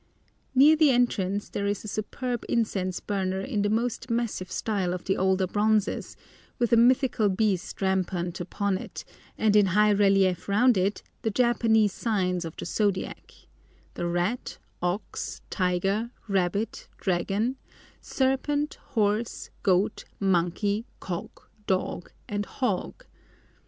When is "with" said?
6.57-6.73